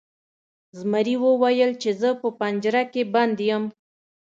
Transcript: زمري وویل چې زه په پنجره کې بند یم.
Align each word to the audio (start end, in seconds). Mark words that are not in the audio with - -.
زمري 0.79 1.15
وویل 1.25 1.71
چې 1.81 1.89
زه 2.01 2.09
په 2.21 2.27
پنجره 2.39 2.83
کې 2.91 3.01
بند 3.13 3.37
یم. 3.49 3.63